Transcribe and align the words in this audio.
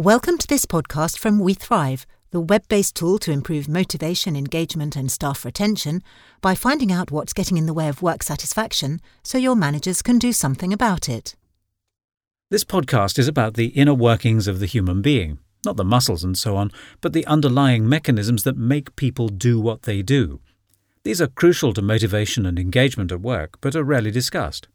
Welcome 0.00 0.38
to 0.38 0.46
this 0.46 0.64
podcast 0.64 1.18
from 1.18 1.38
We 1.38 1.52
Thrive, 1.52 2.06
the 2.30 2.40
web 2.40 2.66
based 2.68 2.96
tool 2.96 3.18
to 3.18 3.32
improve 3.32 3.68
motivation, 3.68 4.34
engagement, 4.34 4.96
and 4.96 5.12
staff 5.12 5.44
retention 5.44 6.02
by 6.40 6.54
finding 6.54 6.90
out 6.90 7.10
what's 7.10 7.34
getting 7.34 7.58
in 7.58 7.66
the 7.66 7.74
way 7.74 7.86
of 7.86 8.00
work 8.00 8.22
satisfaction 8.22 9.02
so 9.22 9.36
your 9.36 9.54
managers 9.54 10.00
can 10.00 10.18
do 10.18 10.32
something 10.32 10.72
about 10.72 11.10
it. 11.10 11.36
This 12.48 12.64
podcast 12.64 13.18
is 13.18 13.28
about 13.28 13.56
the 13.56 13.66
inner 13.66 13.92
workings 13.92 14.48
of 14.48 14.58
the 14.58 14.64
human 14.64 15.02
being, 15.02 15.38
not 15.66 15.76
the 15.76 15.84
muscles 15.84 16.24
and 16.24 16.38
so 16.38 16.56
on, 16.56 16.72
but 17.02 17.12
the 17.12 17.26
underlying 17.26 17.86
mechanisms 17.86 18.42
that 18.44 18.56
make 18.56 18.96
people 18.96 19.28
do 19.28 19.60
what 19.60 19.82
they 19.82 20.00
do. 20.00 20.40
These 21.04 21.20
are 21.20 21.26
crucial 21.26 21.74
to 21.74 21.82
motivation 21.82 22.46
and 22.46 22.58
engagement 22.58 23.12
at 23.12 23.20
work, 23.20 23.58
but 23.60 23.76
are 23.76 23.84
rarely 23.84 24.10
discussed. 24.10 24.66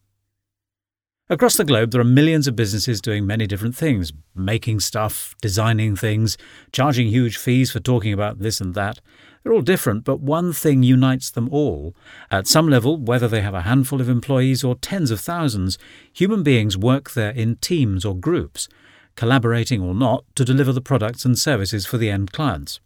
Across 1.28 1.58
the 1.58 1.64
globe, 1.66 1.90
there 1.90 2.02
are 2.02 2.04
millions 2.04 2.48
of 2.48 2.56
businesses 2.56 3.02
doing 3.02 3.26
many 3.26 3.48
different 3.48 3.76
things 3.76 4.14
making 4.36 4.80
stuff, 4.80 5.34
designing 5.42 5.96
things, 5.96 6.38
charging 6.72 7.08
huge 7.08 7.36
fees 7.36 7.72
for 7.72 7.80
talking 7.80 8.14
about 8.14 8.38
this 8.38 8.62
and 8.62 8.76
that. 8.76 9.00
They're 9.42 9.54
all 9.54 9.64
different, 9.64 10.04
but 10.04 10.20
one 10.20 10.54
thing 10.54 10.84
unites 10.84 11.32
them 11.32 11.50
all. 11.52 11.96
At 12.30 12.46
some 12.46 12.70
level, 12.70 12.98
whether 12.98 13.28
they 13.28 13.42
have 13.42 13.56
a 13.56 13.64
handful 13.64 14.02
of 14.02 14.10
employees 14.10 14.64
or 14.64 14.76
tens 14.76 15.10
of 15.10 15.20
thousands, 15.20 15.80
human 16.14 16.44
beings 16.44 16.78
work 16.78 17.14
there 17.14 17.32
in 17.32 17.56
teams 17.56 18.06
or 18.06 18.16
groups, 18.16 18.68
collaborating 19.16 19.82
or 19.82 19.96
not, 19.96 20.26
to 20.36 20.46
deliver 20.46 20.72
the 20.72 20.80
products 20.80 21.26
and 21.26 21.40
services 21.40 21.88
for 21.88 21.98
the 21.98 22.12
end 22.12 22.34
clients. 22.34 22.80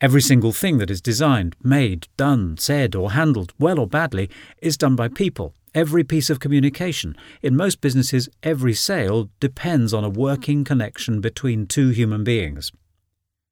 Every 0.00 0.22
single 0.22 0.52
thing 0.52 0.78
that 0.78 0.90
is 0.90 1.02
designed, 1.02 1.56
made, 1.62 2.08
done, 2.16 2.56
said, 2.56 2.94
or 2.94 3.12
handled, 3.12 3.52
well 3.58 3.78
or 3.78 3.86
badly, 3.86 4.30
is 4.62 4.78
done 4.78 4.96
by 4.96 5.08
people 5.08 5.54
Every 5.72 6.02
piece 6.02 6.30
of 6.30 6.40
communication, 6.40 7.16
in 7.42 7.56
most 7.56 7.80
businesses, 7.80 8.28
every 8.42 8.74
sale 8.74 9.30
depends 9.38 9.94
on 9.94 10.02
a 10.02 10.08
working 10.08 10.64
connection 10.64 11.20
between 11.20 11.66
two 11.66 11.90
human 11.90 12.24
beings. 12.24 12.72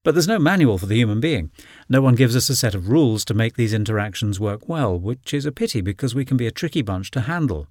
But 0.03 0.15
there's 0.15 0.27
no 0.27 0.41
manual 0.41 0.79
for 0.79 0.87
the 0.87 0.97
human 0.97 1.21
being. 1.21 1.53
No 1.89 2.01
one 2.01 2.17
gives 2.17 2.35
us 2.35 2.51
a 2.51 2.57
set 2.57 2.75
of 2.75 2.89
rules 2.89 3.25
to 3.27 3.35
make 3.35 3.55
these 3.55 3.73
interactions 3.73 4.41
work 4.41 4.69
well, 4.69 4.99
which 4.99 5.33
is 5.33 5.47
a 5.47 5.53
pity 5.53 5.81
because 5.81 6.13
we 6.13 6.25
can 6.25 6.37
be 6.37 6.49
a 6.49 6.53
tricky 6.53 6.83
bunch 6.83 7.13
to 7.13 7.21
handle. 7.23 7.69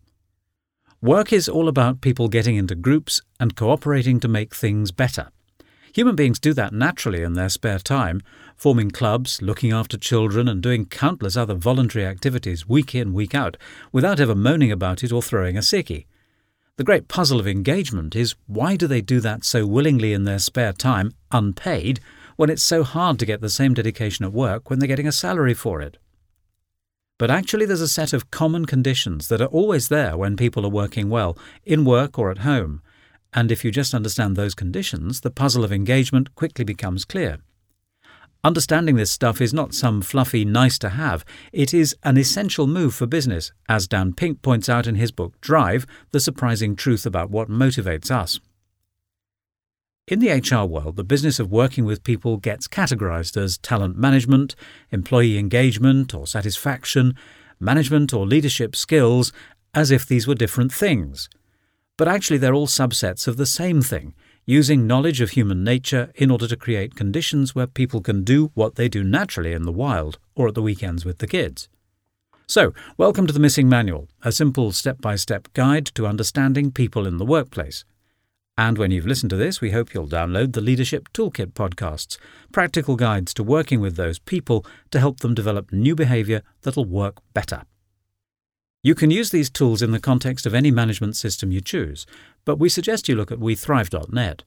Work 1.01 1.33
is 1.33 1.49
all 1.49 1.67
about 1.67 1.99
people 1.99 2.29
getting 2.29 2.55
into 2.55 2.73
groups 2.73 3.21
and 3.41 3.55
cooperating 3.55 4.21
to 4.21 4.29
make 4.29 4.55
things 4.55 4.93
better. 4.93 5.27
Human 5.93 6.15
beings 6.15 6.39
do 6.39 6.53
that 6.53 6.73
naturally 6.73 7.23
in 7.23 7.33
their 7.33 7.49
spare 7.49 7.79
time, 7.79 8.21
forming 8.55 8.91
clubs, 8.91 9.41
looking 9.41 9.71
after 9.71 9.97
children, 9.97 10.47
and 10.47 10.61
doing 10.61 10.85
countless 10.85 11.37
other 11.37 11.53
voluntary 11.55 12.05
activities 12.05 12.67
week 12.67 12.93
in, 12.93 13.13
week 13.13 13.33
out, 13.33 13.57
without 13.91 14.19
ever 14.19 14.35
moaning 14.35 14.71
about 14.71 15.03
it 15.03 15.11
or 15.11 15.21
throwing 15.21 15.57
a 15.57 15.61
sickie. 15.61 16.05
The 16.77 16.83
great 16.83 17.07
puzzle 17.07 17.39
of 17.39 17.47
engagement 17.47 18.15
is 18.15 18.35
why 18.45 18.75
do 18.75 18.85
they 18.85 19.01
do 19.01 19.19
that 19.21 19.43
so 19.43 19.65
willingly 19.65 20.13
in 20.13 20.25
their 20.25 20.39
spare 20.39 20.73
time, 20.73 21.13
unpaid, 21.31 21.99
when 22.35 22.51
it's 22.51 22.61
so 22.61 22.83
hard 22.83 23.17
to 23.19 23.25
get 23.25 23.41
the 23.41 23.49
same 23.49 23.73
dedication 23.73 24.25
at 24.25 24.33
work 24.33 24.69
when 24.69 24.77
they're 24.77 24.87
getting 24.87 25.07
a 25.07 25.11
salary 25.11 25.55
for 25.55 25.81
it? 25.81 25.97
But 27.17 27.31
actually, 27.31 27.65
there's 27.65 27.81
a 27.81 27.87
set 27.87 28.13
of 28.13 28.29
common 28.29 28.67
conditions 28.67 29.27
that 29.29 29.41
are 29.41 29.47
always 29.47 29.87
there 29.87 30.15
when 30.15 30.37
people 30.37 30.65
are 30.67 30.69
working 30.69 31.09
well, 31.09 31.35
in 31.65 31.83
work 31.83 32.19
or 32.19 32.29
at 32.29 32.39
home, 32.39 32.83
and 33.33 33.51
if 33.51 33.63
you 33.63 33.71
just 33.71 33.93
understand 33.93 34.35
those 34.35 34.55
conditions, 34.55 35.21
the 35.21 35.31
puzzle 35.31 35.63
of 35.63 35.71
engagement 35.71 36.33
quickly 36.35 36.63
becomes 36.65 37.05
clear. 37.05 37.39
Understanding 38.43 38.95
this 38.95 39.11
stuff 39.11 39.41
is 39.41 39.53
not 39.53 39.73
some 39.73 40.01
fluffy 40.01 40.45
nice 40.45 40.77
to 40.79 40.89
have, 40.89 41.25
it 41.51 41.73
is 41.73 41.95
an 42.03 42.17
essential 42.17 42.67
move 42.67 42.93
for 42.93 43.05
business, 43.05 43.51
as 43.67 43.87
Dan 43.87 44.13
Pink 44.13 44.41
points 44.41 44.69
out 44.69 44.87
in 44.87 44.95
his 44.95 45.11
book 45.11 45.39
Drive 45.41 45.85
The 46.11 46.19
Surprising 46.19 46.75
Truth 46.75 47.05
About 47.05 47.29
What 47.29 47.49
Motivates 47.49 48.11
Us. 48.11 48.39
In 50.07 50.19
the 50.19 50.29
HR 50.29 50.65
world, 50.65 50.95
the 50.95 51.03
business 51.03 51.39
of 51.39 51.51
working 51.51 51.83
with 51.83 52.03
people 52.03 52.37
gets 52.37 52.67
categorized 52.67 53.35
as 53.35 53.57
talent 53.57 53.97
management, 53.97 54.55
employee 54.91 55.37
engagement 55.37 56.13
or 56.13 56.25
satisfaction, 56.25 57.15
management 57.59 58.13
or 58.13 58.25
leadership 58.25 58.75
skills, 58.75 59.33
as 59.73 59.91
if 59.91 60.05
these 60.05 60.25
were 60.25 60.35
different 60.35 60.71
things 60.71 61.27
but 61.97 62.07
actually 62.07 62.37
they're 62.37 62.53
all 62.53 62.67
subsets 62.67 63.27
of 63.27 63.37
the 63.37 63.45
same 63.45 63.81
thing, 63.81 64.13
using 64.45 64.87
knowledge 64.87 65.19
of 65.19 65.31
human 65.31 65.63
nature 65.63 66.11
in 66.15 66.31
order 66.31 66.47
to 66.47 66.55
create 66.55 66.95
conditions 66.95 67.53
where 67.53 67.67
people 67.67 68.01
can 68.01 68.23
do 68.23 68.51
what 68.53 68.75
they 68.75 68.87
do 68.87 69.03
naturally 69.03 69.51
in 69.51 69.63
the 69.63 69.71
wild 69.71 70.19
or 70.35 70.47
at 70.47 70.53
the 70.53 70.61
weekends 70.61 71.03
with 71.03 71.17
the 71.17 71.27
kids. 71.27 71.67
So, 72.47 72.73
welcome 72.97 73.27
to 73.27 73.33
the 73.33 73.41
Missing 73.41 73.67
Manual, 73.67 74.07
a 74.23 74.31
simple 74.31 74.71
step 74.71 75.01
by 75.01 75.17
step 75.17 75.49
guide 75.53 75.87
to 75.95 76.07
understanding 76.07 76.71
people 76.71 77.05
in 77.05 77.17
the 77.17 77.25
workplace. 77.25 77.83
And 78.57 78.77
when 78.77 78.89
you've 78.89 79.05
listened 79.05 79.31
to 79.31 79.35
this, 79.35 79.59
we 79.59 79.71
hope 79.71 79.93
you'll 79.93 80.07
download 80.07 80.53
the 80.53 80.61
Leadership 80.61 81.09
Toolkit 81.13 81.53
podcasts, 81.53 82.17
practical 82.53 82.95
guides 82.95 83.33
to 83.33 83.43
working 83.43 83.81
with 83.81 83.97
those 83.97 84.17
people 84.17 84.65
to 84.91 84.99
help 84.99 85.19
them 85.19 85.35
develop 85.35 85.73
new 85.73 85.93
behavior 85.93 86.41
that'll 86.61 86.85
work 86.85 87.17
better. 87.33 87.63
You 88.87 88.95
can 88.95 89.11
use 89.11 89.31
these 89.31 89.49
tools 89.49 89.81
in 89.81 89.91
the 89.91 89.99
context 89.99 90.45
of 90.45 90.53
any 90.53 90.71
management 90.71 91.17
system 91.17 91.51
you 91.51 91.59
choose, 91.59 92.05
but 92.45 92.57
we 92.57 92.69
suggest 92.69 93.09
you 93.09 93.15
look 93.15 93.33
at 93.33 93.39
WeThrive.net. 93.39 94.43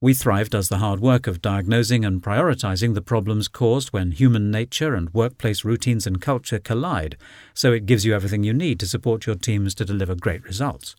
WeThrive 0.00 0.48
does 0.48 0.68
the 0.68 0.78
hard 0.78 1.00
work 1.00 1.26
of 1.26 1.42
diagnosing 1.42 2.04
and 2.04 2.22
prioritizing 2.22 2.94
the 2.94 3.02
problems 3.02 3.48
caused 3.48 3.88
when 3.88 4.12
human 4.12 4.48
nature 4.48 4.94
and 4.94 5.12
workplace 5.12 5.64
routines 5.64 6.06
and 6.06 6.22
culture 6.22 6.60
collide, 6.60 7.16
so 7.52 7.72
it 7.72 7.84
gives 7.84 8.04
you 8.04 8.14
everything 8.14 8.44
you 8.44 8.54
need 8.54 8.78
to 8.78 8.86
support 8.86 9.26
your 9.26 9.34
teams 9.34 9.74
to 9.74 9.84
deliver 9.84 10.14
great 10.14 10.44
results. 10.44 10.94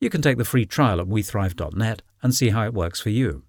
You 0.00 0.10
can 0.10 0.20
take 0.20 0.38
the 0.38 0.44
free 0.44 0.66
trial 0.66 1.00
at 1.00 1.06
WeThrive.net 1.06 2.02
and 2.20 2.34
see 2.34 2.48
how 2.48 2.64
it 2.64 2.74
works 2.74 3.00
for 3.00 3.10
you. 3.10 3.44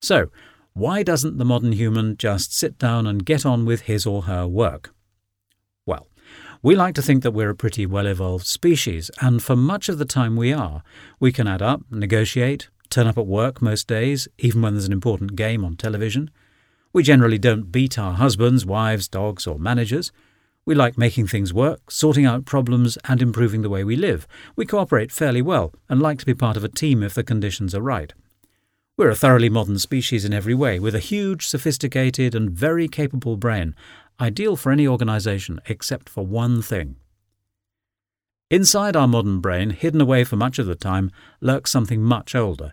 So, 0.00 0.30
why 0.74 1.02
doesn't 1.02 1.38
the 1.38 1.44
modern 1.44 1.72
human 1.72 2.16
just 2.16 2.56
sit 2.56 2.78
down 2.78 3.04
and 3.04 3.26
get 3.26 3.44
on 3.44 3.64
with 3.66 3.80
his 3.80 4.06
or 4.06 4.22
her 4.22 4.46
work? 4.46 4.94
We 6.64 6.76
like 6.76 6.94
to 6.94 7.02
think 7.02 7.24
that 7.24 7.32
we're 7.32 7.50
a 7.50 7.56
pretty 7.56 7.86
well 7.86 8.06
evolved 8.06 8.46
species, 8.46 9.10
and 9.20 9.42
for 9.42 9.56
much 9.56 9.88
of 9.88 9.98
the 9.98 10.04
time 10.04 10.36
we 10.36 10.52
are. 10.52 10.84
We 11.18 11.32
can 11.32 11.48
add 11.48 11.60
up, 11.60 11.82
negotiate, 11.90 12.68
turn 12.88 13.08
up 13.08 13.18
at 13.18 13.26
work 13.26 13.60
most 13.60 13.88
days, 13.88 14.28
even 14.38 14.62
when 14.62 14.74
there's 14.74 14.86
an 14.86 14.92
important 14.92 15.34
game 15.34 15.64
on 15.64 15.74
television. 15.74 16.30
We 16.92 17.02
generally 17.02 17.38
don't 17.38 17.72
beat 17.72 17.98
our 17.98 18.12
husbands, 18.12 18.64
wives, 18.64 19.08
dogs, 19.08 19.44
or 19.44 19.58
managers. 19.58 20.12
We 20.64 20.76
like 20.76 20.96
making 20.96 21.26
things 21.26 21.52
work, 21.52 21.90
sorting 21.90 22.26
out 22.26 22.44
problems, 22.44 22.96
and 23.08 23.20
improving 23.20 23.62
the 23.62 23.70
way 23.70 23.82
we 23.82 23.96
live. 23.96 24.28
We 24.54 24.64
cooperate 24.64 25.10
fairly 25.10 25.42
well 25.42 25.72
and 25.88 26.00
like 26.00 26.20
to 26.20 26.26
be 26.26 26.32
part 26.32 26.56
of 26.56 26.62
a 26.62 26.68
team 26.68 27.02
if 27.02 27.14
the 27.14 27.24
conditions 27.24 27.74
are 27.74 27.82
right. 27.82 28.14
We're 28.96 29.10
a 29.10 29.16
thoroughly 29.16 29.48
modern 29.48 29.78
species 29.78 30.24
in 30.24 30.32
every 30.32 30.54
way, 30.54 30.78
with 30.78 30.94
a 30.94 31.00
huge, 31.00 31.48
sophisticated, 31.48 32.36
and 32.36 32.50
very 32.50 32.86
capable 32.86 33.36
brain, 33.36 33.74
ideal 34.22 34.56
for 34.56 34.70
any 34.70 34.86
organization 34.86 35.60
except 35.66 36.08
for 36.08 36.24
one 36.24 36.62
thing. 36.62 36.96
Inside 38.50 38.94
our 38.94 39.08
modern 39.08 39.40
brain, 39.40 39.70
hidden 39.70 40.00
away 40.00 40.24
for 40.24 40.36
much 40.36 40.58
of 40.58 40.66
the 40.66 40.76
time, 40.76 41.10
lurks 41.40 41.70
something 41.72 42.00
much 42.00 42.34
older. 42.34 42.72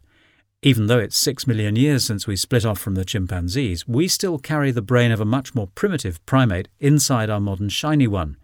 Even 0.62 0.88
though 0.88 1.00
it's 1.00 1.18
six 1.18 1.48
million 1.48 1.76
years 1.76 2.06
since 2.06 2.28
we 2.28 2.36
split 2.36 2.66
off 2.66 2.78
from 2.78 2.96
the 2.96 3.06
chimpanzees, 3.06 3.88
we 3.88 4.08
still 4.08 4.38
carry 4.38 4.72
the 4.72 4.82
brain 4.82 5.12
of 5.12 5.22
a 5.22 5.26
much 5.26 5.56
more 5.56 5.68
primitive 5.68 6.24
primate 6.26 6.68
inside 6.80 7.30
our 7.30 7.40
modern 7.40 7.70
shiny 7.70 8.08
one. 8.08 8.36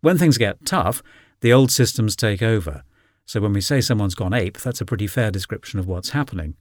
When 0.00 0.18
things 0.18 0.38
get 0.38 0.64
tough, 0.64 1.02
the 1.40 1.52
old 1.52 1.72
systems 1.72 2.14
take 2.14 2.42
over. 2.42 2.84
So 3.24 3.40
when 3.40 3.54
we 3.54 3.60
say 3.60 3.80
someone's 3.80 4.14
gone 4.14 4.34
ape, 4.34 4.58
that's 4.58 4.80
a 4.80 4.86
pretty 4.86 5.06
fair 5.06 5.30
description 5.30 5.80
of 5.80 5.86
what's 5.86 6.10
happening. 6.10 6.54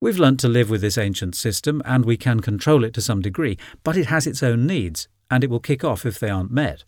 We've 0.00 0.18
learnt 0.18 0.38
to 0.40 0.48
live 0.48 0.70
with 0.70 0.80
this 0.80 0.96
ancient 0.96 1.34
system 1.34 1.82
and 1.84 2.04
we 2.04 2.16
can 2.16 2.38
control 2.38 2.84
it 2.84 2.94
to 2.94 3.00
some 3.00 3.20
degree, 3.20 3.58
but 3.82 3.96
it 3.96 4.06
has 4.06 4.28
its 4.28 4.44
own 4.44 4.64
needs 4.64 5.08
and 5.28 5.42
it 5.42 5.50
will 5.50 5.58
kick 5.58 5.82
off 5.82 6.06
if 6.06 6.20
they 6.20 6.30
aren't 6.30 6.52
met. 6.52 6.84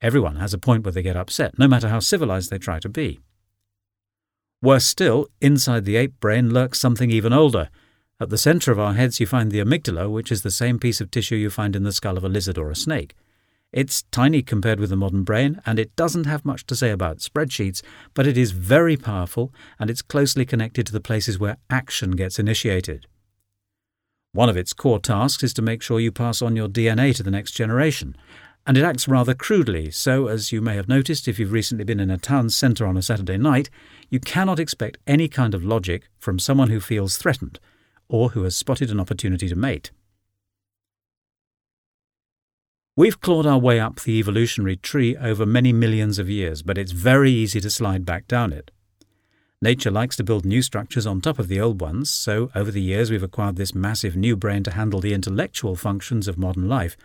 Everyone 0.00 0.36
has 0.36 0.54
a 0.54 0.58
point 0.58 0.84
where 0.84 0.92
they 0.92 1.02
get 1.02 1.16
upset, 1.16 1.58
no 1.58 1.66
matter 1.66 1.88
how 1.88 1.98
civilized 1.98 2.50
they 2.50 2.58
try 2.58 2.78
to 2.78 2.88
be. 2.88 3.18
Worse 4.62 4.86
still, 4.86 5.28
inside 5.40 5.84
the 5.84 5.96
ape 5.96 6.20
brain 6.20 6.52
lurks 6.52 6.78
something 6.78 7.10
even 7.10 7.32
older. 7.32 7.68
At 8.20 8.30
the 8.30 8.38
center 8.38 8.70
of 8.70 8.78
our 8.78 8.94
heads, 8.94 9.18
you 9.18 9.26
find 9.26 9.50
the 9.50 9.60
amygdala, 9.60 10.10
which 10.10 10.30
is 10.30 10.42
the 10.42 10.50
same 10.50 10.78
piece 10.78 11.00
of 11.00 11.10
tissue 11.10 11.36
you 11.36 11.50
find 11.50 11.74
in 11.74 11.82
the 11.82 11.92
skull 11.92 12.16
of 12.16 12.24
a 12.24 12.28
lizard 12.28 12.58
or 12.58 12.70
a 12.70 12.76
snake. 12.76 13.16
It's 13.72 14.04
tiny 14.10 14.42
compared 14.42 14.80
with 14.80 14.90
the 14.90 14.96
modern 14.96 15.24
brain, 15.24 15.60
and 15.66 15.78
it 15.78 15.94
doesn't 15.96 16.24
have 16.24 16.44
much 16.44 16.66
to 16.66 16.76
say 16.76 16.90
about 16.90 17.18
spreadsheets, 17.18 17.82
but 18.14 18.26
it 18.26 18.38
is 18.38 18.52
very 18.52 18.96
powerful 18.96 19.52
and 19.78 19.90
it's 19.90 20.02
closely 20.02 20.44
connected 20.44 20.86
to 20.86 20.92
the 20.92 21.00
places 21.00 21.38
where 21.38 21.58
action 21.68 22.12
gets 22.12 22.38
initiated. 22.38 23.06
One 24.32 24.48
of 24.48 24.56
its 24.56 24.72
core 24.72 25.00
tasks 25.00 25.42
is 25.42 25.54
to 25.54 25.62
make 25.62 25.82
sure 25.82 25.98
you 25.98 26.12
pass 26.12 26.42
on 26.42 26.56
your 26.56 26.68
DNA 26.68 27.14
to 27.16 27.22
the 27.22 27.30
next 27.30 27.52
generation, 27.52 28.16
and 28.66 28.76
it 28.76 28.84
acts 28.84 29.08
rather 29.08 29.34
crudely, 29.34 29.90
so, 29.90 30.26
as 30.26 30.52
you 30.52 30.60
may 30.60 30.74
have 30.74 30.88
noticed 30.88 31.28
if 31.28 31.38
you've 31.38 31.52
recently 31.52 31.84
been 31.84 32.00
in 32.00 32.10
a 32.10 32.18
town 32.18 32.50
centre 32.50 32.86
on 32.86 32.96
a 32.96 33.02
Saturday 33.02 33.38
night, 33.38 33.70
you 34.10 34.20
cannot 34.20 34.58
expect 34.58 34.98
any 35.06 35.28
kind 35.28 35.54
of 35.54 35.64
logic 35.64 36.08
from 36.18 36.38
someone 36.38 36.68
who 36.68 36.80
feels 36.80 37.16
threatened 37.16 37.58
or 38.08 38.30
who 38.30 38.42
has 38.42 38.56
spotted 38.56 38.90
an 38.90 39.00
opportunity 39.00 39.48
to 39.48 39.56
mate. 39.56 39.90
We've 42.98 43.20
clawed 43.20 43.44
our 43.44 43.58
way 43.58 43.78
up 43.78 44.00
the 44.00 44.18
evolutionary 44.18 44.76
tree 44.76 45.18
over 45.18 45.44
many 45.44 45.70
millions 45.70 46.18
of 46.18 46.30
years, 46.30 46.62
but 46.62 46.78
it's 46.78 46.92
very 46.92 47.30
easy 47.30 47.60
to 47.60 47.68
slide 47.68 48.06
back 48.06 48.26
down 48.26 48.54
it. 48.54 48.70
Nature 49.60 49.90
likes 49.90 50.16
to 50.16 50.24
build 50.24 50.46
new 50.46 50.62
structures 50.62 51.06
on 51.06 51.20
top 51.20 51.38
of 51.38 51.48
the 51.48 51.60
old 51.60 51.78
ones, 51.78 52.10
so 52.10 52.50
over 52.54 52.70
the 52.70 52.80
years 52.80 53.10
we've 53.10 53.22
acquired 53.22 53.56
this 53.56 53.74
massive 53.74 54.16
new 54.16 54.34
brain 54.34 54.62
to 54.62 54.70
handle 54.70 54.98
the 54.98 55.12
intellectual 55.12 55.76
functions 55.76 56.26
of 56.26 56.38
modern 56.38 56.70
life. 56.70 56.96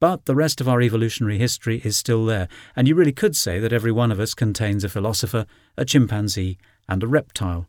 But 0.00 0.24
the 0.24 0.34
rest 0.34 0.62
of 0.62 0.70
our 0.70 0.80
evolutionary 0.80 1.36
history 1.36 1.82
is 1.84 1.98
still 1.98 2.24
there, 2.24 2.48
and 2.74 2.88
you 2.88 2.94
really 2.94 3.12
could 3.12 3.36
say 3.36 3.58
that 3.58 3.74
every 3.74 3.92
one 3.92 4.10
of 4.10 4.18
us 4.18 4.32
contains 4.32 4.84
a 4.84 4.88
philosopher, 4.88 5.44
a 5.76 5.84
chimpanzee, 5.84 6.56
and 6.88 7.02
a 7.02 7.06
reptile, 7.06 7.68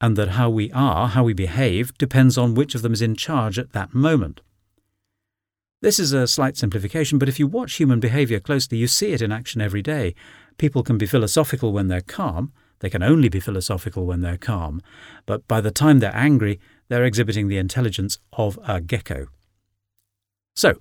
and 0.00 0.16
that 0.16 0.28
how 0.28 0.48
we 0.48 0.72
are, 0.72 1.08
how 1.08 1.24
we 1.24 1.34
behave, 1.34 1.92
depends 1.98 2.38
on 2.38 2.54
which 2.54 2.74
of 2.74 2.80
them 2.80 2.94
is 2.94 3.02
in 3.02 3.16
charge 3.16 3.58
at 3.58 3.72
that 3.72 3.92
moment. 3.92 4.40
This 5.82 5.98
is 5.98 6.12
a 6.12 6.26
slight 6.26 6.58
simplification, 6.58 7.18
but 7.18 7.28
if 7.28 7.38
you 7.38 7.46
watch 7.46 7.74
human 7.74 8.00
behavior 8.00 8.38
closely, 8.38 8.76
you 8.76 8.86
see 8.86 9.12
it 9.12 9.22
in 9.22 9.32
action 9.32 9.62
every 9.62 9.80
day. 9.80 10.14
People 10.58 10.82
can 10.82 10.98
be 10.98 11.06
philosophical 11.06 11.72
when 11.72 11.88
they're 11.88 12.02
calm, 12.02 12.52
they 12.80 12.90
can 12.90 13.02
only 13.02 13.30
be 13.30 13.40
philosophical 13.40 14.04
when 14.04 14.20
they're 14.20 14.36
calm, 14.36 14.82
but 15.24 15.46
by 15.48 15.60
the 15.60 15.70
time 15.70 15.98
they're 15.98 16.14
angry, 16.14 16.60
they're 16.88 17.04
exhibiting 17.04 17.48
the 17.48 17.56
intelligence 17.56 18.18
of 18.34 18.58
a 18.66 18.80
gecko. 18.80 19.28
So, 20.54 20.74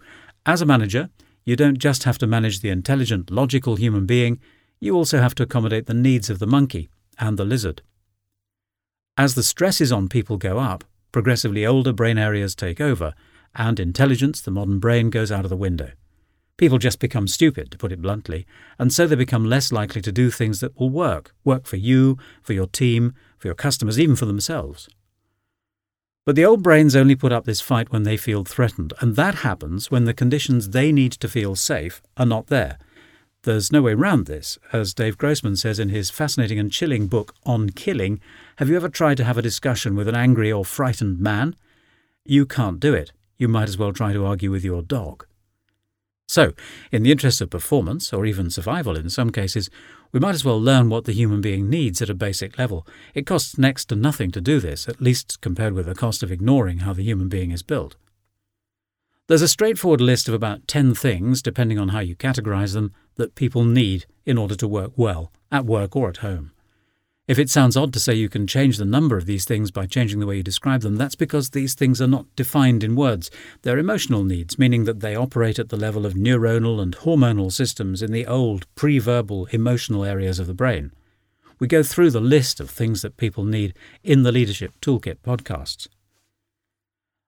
as 0.46 0.62
a 0.62 0.66
manager, 0.66 1.10
you 1.46 1.56
don't 1.56 1.78
just 1.78 2.04
have 2.04 2.18
to 2.18 2.28
manage 2.28 2.60
the 2.60 2.70
intelligent, 2.70 3.32
logical 3.32 3.78
human 3.78 4.06
being, 4.06 4.40
you 4.82 4.96
also 4.96 5.20
have 5.20 5.36
to 5.36 5.44
accommodate 5.44 5.86
the 5.86 5.94
needs 5.94 6.30
of 6.30 6.40
the 6.40 6.48
monkey 6.48 6.90
and 7.18 7.38
the 7.38 7.46
lizard. 7.46 7.82
As 9.18 9.36
the 9.36 9.44
stresses 9.44 9.92
on 9.94 10.10
people 10.10 10.38
go 10.38 10.60
up, 10.60 10.84
progressively 11.12 11.66
older 11.66 11.94
brain 11.94 12.18
areas 12.18 12.54
take 12.54 12.82
over, 12.82 13.14
and 13.56 13.80
intelligence, 13.80 14.42
the 14.42 14.52
modern 14.52 14.80
brain, 14.80 15.10
goes 15.10 15.32
out 15.32 15.46
of 15.46 15.50
the 15.50 15.58
window. 15.58 15.92
People 16.58 16.78
just 16.78 17.00
become 17.00 17.28
stupid, 17.28 17.72
to 17.72 17.78
put 17.78 17.92
it 17.92 18.02
bluntly, 18.02 18.46
and 18.78 18.92
so 18.92 19.08
they 19.08 19.16
become 19.16 19.46
less 19.46 19.72
likely 19.72 20.02
to 20.02 20.12
do 20.12 20.30
things 20.30 20.60
that 20.60 20.78
will 20.78 20.90
work 20.90 21.34
work 21.46 21.66
for 21.66 21.78
you, 21.78 22.18
for 22.42 22.54
your 22.54 22.68
team, 22.68 23.14
for 23.38 23.48
your 23.48 23.56
customers, 23.56 24.00
even 24.00 24.16
for 24.16 24.26
themselves. 24.26 24.90
But 26.26 26.36
the 26.36 26.46
old 26.46 26.62
brains 26.62 26.96
only 26.96 27.16
put 27.16 27.32
up 27.32 27.46
this 27.46 27.62
fight 27.62 27.92
when 27.92 28.04
they 28.04 28.18
feel 28.18 28.44
threatened, 28.44 28.94
and 29.00 29.16
that 29.16 29.36
happens 29.36 29.90
when 29.90 30.06
the 30.06 30.14
conditions 30.14 30.70
they 30.70 30.92
need 30.92 31.14
to 31.14 31.30
feel 31.30 31.56
safe 31.56 32.02
are 32.18 32.26
not 32.26 32.48
there. 32.48 32.78
There's 33.44 33.72
no 33.72 33.82
way 33.82 33.94
round 33.94 34.26
this. 34.26 34.60
As 34.74 34.94
Dave 34.94 35.18
Grossman 35.18 35.56
says 35.56 35.80
in 35.80 35.88
his 35.88 36.10
fascinating 36.10 36.60
and 36.60 36.70
chilling 36.70 37.08
book 37.08 37.34
On 37.46 37.70
Killing, 37.70 38.20
have 38.58 38.68
you 38.68 38.76
ever 38.76 38.90
tried 38.90 39.16
to 39.16 39.24
have 39.24 39.38
a 39.38 39.42
discussion 39.42 39.96
with 39.96 40.10
an 40.10 40.16
angry 40.16 40.52
or 40.52 40.66
frightened 40.66 41.20
man? 41.20 41.56
You 42.26 42.46
can't 42.46 42.82
do 42.82 42.94
it. 42.94 43.14
You 43.40 43.48
might 43.48 43.70
as 43.70 43.78
well 43.78 43.94
try 43.94 44.14
to 44.14 44.26
argue 44.26 44.52
with 44.52 44.64
your 44.64 44.84
dog. 44.84 45.26
So, 46.28 46.54
in 46.92 47.02
the 47.02 47.12
interest 47.12 47.42
of 47.42 47.50
performance, 47.50 48.14
or 48.14 48.24
even 48.24 48.52
survival 48.52 48.96
in 48.96 49.10
some 49.10 49.32
cases, 49.32 49.72
we 50.12 50.20
might 50.20 50.36
as 50.36 50.46
well 50.46 50.62
learn 50.62 50.90
what 50.90 51.06
the 51.06 51.12
human 51.12 51.42
being 51.42 51.72
needs 51.72 52.04
at 52.04 52.10
a 52.10 52.14
basic 52.14 52.60
level. 52.60 52.86
It 53.16 53.26
costs 53.26 53.58
next 53.58 53.86
to 53.86 53.96
nothing 53.96 54.30
to 54.34 54.42
do 54.42 54.60
this, 54.60 54.88
at 54.88 55.02
least 55.02 55.42
compared 55.42 55.74
with 55.74 55.88
the 55.88 55.96
cost 55.96 56.22
of 56.22 56.32
ignoring 56.32 56.80
how 56.80 56.94
the 56.94 57.04
human 57.04 57.30
being 57.30 57.50
is 57.50 57.64
built. 57.64 57.96
There's 59.26 59.42
a 59.42 59.48
straightforward 59.48 60.02
list 60.02 60.28
of 60.28 60.34
about 60.34 60.68
10 60.68 60.94
things, 60.94 61.42
depending 61.42 61.80
on 61.80 61.90
how 61.90 62.00
you 62.00 62.16
categorize 62.16 62.74
them, 62.74 62.94
that 63.16 63.36
people 63.36 63.64
need 63.64 64.06
in 64.26 64.38
order 64.38 64.56
to 64.56 64.68
work 64.68 64.92
well, 64.96 65.32
at 65.52 65.66
work 65.66 65.96
or 65.96 66.10
at 66.10 66.18
home. 66.18 66.52
If 67.30 67.38
it 67.38 67.52
sounds 67.52 67.78
odd 67.78 67.94
to 67.94 68.00
say 68.00 68.16
you 68.16 68.28
can 68.28 68.48
change 68.48 68.78
the 68.78 68.86
number 68.86 69.16
of 69.16 69.28
these 69.28 69.46
things 69.46 69.70
by 69.70 69.86
changing 69.86 70.20
the 70.20 70.26
way 70.26 70.38
you 70.38 70.42
describe 70.42 70.82
them, 70.82 70.96
that's 70.96 71.14
because 71.14 71.52
these 71.52 71.76
things 71.76 72.02
are 72.02 72.08
not 72.08 72.26
defined 72.36 72.84
in 72.84 72.96
words. 72.96 73.30
They're 73.62 73.78
emotional 73.78 74.24
needs, 74.24 74.58
meaning 74.58 74.86
that 74.86 75.02
they 75.02 75.16
operate 75.16 75.60
at 75.60 75.70
the 75.70 75.78
level 75.78 76.08
of 76.08 76.16
neuronal 76.16 76.82
and 76.82 76.98
hormonal 76.98 77.52
systems 77.52 78.02
in 78.02 78.12
the 78.12 78.26
old, 78.26 78.66
pre 78.74 78.98
verbal, 78.98 79.46
emotional 79.52 80.04
areas 80.04 80.40
of 80.40 80.48
the 80.48 80.56
brain. 80.56 80.92
We 81.60 81.68
go 81.68 81.84
through 81.84 82.10
the 82.10 82.20
list 82.20 82.60
of 82.60 82.72
things 82.72 83.04
that 83.04 83.16
people 83.16 83.44
need 83.44 83.76
in 84.04 84.24
the 84.24 84.32
Leadership 84.32 84.74
Toolkit 84.82 85.18
podcasts. 85.24 85.88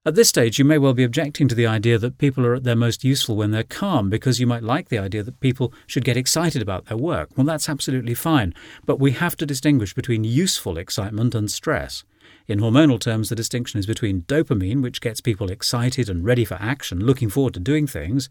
At 0.04 0.16
this 0.16 0.30
stage, 0.30 0.58
you 0.58 0.66
may 0.66 0.80
well 0.80 0.96
be 0.96 1.04
objecting 1.04 1.48
to 1.48 1.54
the 1.54 1.68
idea 1.68 2.00
that 2.00 2.18
people 2.18 2.44
are 2.44 2.56
at 2.56 2.64
their 2.64 2.76
most 2.76 3.04
useful 3.04 3.36
when 3.36 3.52
they're 3.52 3.62
calm 3.62 4.10
because 4.10 4.40
you 4.40 4.48
might 4.48 4.64
like 4.64 4.90
the 4.90 4.98
idea 4.98 5.22
that 5.22 5.40
people 5.40 5.72
should 5.86 6.04
get 6.04 6.18
excited 6.18 6.60
about 6.60 6.86
their 6.86 6.98
work. 6.98 7.30
Well, 7.38 7.46
that's 7.46 7.70
absolutely 7.70 8.16
fine, 8.16 8.56
but 8.84 9.00
we 9.00 9.12
have 9.12 9.36
to 9.36 9.46
distinguish 9.46 9.94
between 9.94 10.24
useful 10.24 10.80
excitement 10.80 11.36
and 11.36 11.52
stress. 11.52 12.04
In 12.48 12.62
hormonal 12.62 13.00
terms, 13.00 13.30
the 13.30 13.36
distinction 13.36 13.80
is 13.80 13.86
between 13.86 14.24
dopamine, 14.24 14.82
which 14.82 15.02
gets 15.02 15.22
people 15.22 15.52
excited 15.52 16.10
and 16.10 16.26
ready 16.26 16.46
for 16.46 16.56
action, 16.56 17.06
looking 17.06 17.30
forward 17.30 17.54
to 17.54 17.60
doing 17.60 17.86
things, 17.86 18.28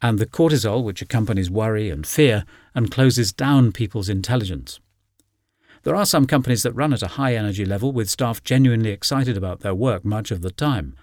and 0.00 0.18
the 0.18 0.24
cortisol, 0.24 0.82
which 0.82 1.02
accompanies 1.02 1.50
worry 1.50 1.90
and 1.90 2.06
fear 2.06 2.46
and 2.74 2.90
closes 2.90 3.30
down 3.30 3.72
people's 3.72 4.08
intelligence. 4.08 4.80
There 5.84 5.94
are 5.94 6.06
some 6.06 6.26
companies 6.26 6.62
that 6.62 6.72
run 6.72 6.94
at 6.94 7.02
a 7.02 7.08
high 7.18 7.34
energy 7.34 7.66
level 7.66 7.92
with 7.92 8.08
staff 8.08 8.42
genuinely 8.42 8.90
excited 8.90 9.36
about 9.36 9.60
their 9.60 9.74
work 9.74 10.02
much 10.02 10.30
of 10.30 10.40
the 10.40 10.50
time. 10.50 10.96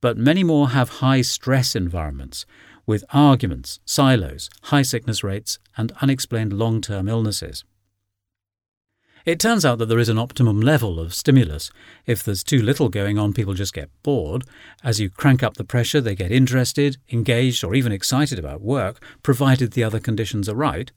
But 0.00 0.16
many 0.16 0.44
more 0.44 0.70
have 0.70 1.00
high 1.00 1.22
stress 1.22 1.74
environments 1.74 2.46
with 2.86 3.04
arguments, 3.12 3.80
silos, 3.84 4.48
high 4.64 4.82
sickness 4.82 5.24
rates, 5.24 5.58
and 5.76 5.92
unexplained 6.00 6.52
long 6.52 6.80
term 6.80 7.08
illnesses. 7.08 7.64
It 9.26 9.40
turns 9.40 9.64
out 9.64 9.78
that 9.78 9.86
there 9.86 9.98
is 9.98 10.08
an 10.08 10.18
optimum 10.18 10.60
level 10.60 11.00
of 11.00 11.12
stimulus. 11.12 11.70
If 12.06 12.22
there's 12.22 12.44
too 12.44 12.62
little 12.62 12.88
going 12.88 13.18
on, 13.18 13.34
people 13.34 13.54
just 13.54 13.74
get 13.74 13.90
bored. 14.04 14.44
As 14.82 15.00
you 15.00 15.10
crank 15.10 15.42
up 15.42 15.54
the 15.54 15.64
pressure, 15.64 16.00
they 16.00 16.14
get 16.14 16.30
interested, 16.30 16.98
engaged, 17.10 17.64
or 17.64 17.74
even 17.74 17.92
excited 17.92 18.38
about 18.38 18.62
work, 18.62 19.02
provided 19.24 19.72
the 19.72 19.84
other 19.84 20.00
conditions 20.00 20.48
are 20.48 20.54
right. 20.54 20.92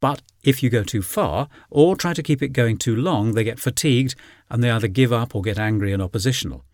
But 0.00 0.22
if 0.42 0.62
you 0.62 0.70
go 0.70 0.82
too 0.82 1.02
far, 1.02 1.48
or 1.68 1.94
try 1.94 2.14
to 2.14 2.22
keep 2.22 2.42
it 2.42 2.48
going 2.48 2.78
too 2.78 2.96
long, 2.96 3.32
they 3.32 3.44
get 3.44 3.60
fatigued 3.60 4.14
and 4.48 4.64
they 4.64 4.70
either 4.70 4.88
give 4.88 5.12
up 5.12 5.34
or 5.34 5.42
get 5.42 5.58
angry 5.58 5.92
and 5.92 6.02
oppositional. 6.02 6.64